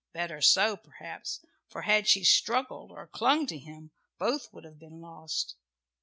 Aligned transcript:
Better 0.13 0.41
so, 0.41 0.77
perhaps, 0.77 1.41
for 1.67 1.83
had 1.83 2.07
she 2.07 2.23
struggled 2.23 2.91
or 2.91 3.05
clung 3.05 3.45
to 3.45 3.59
him, 3.59 3.91
both 4.17 4.51
would 4.51 4.63
have 4.63 4.79
been 4.79 4.99
lost. 4.99 5.53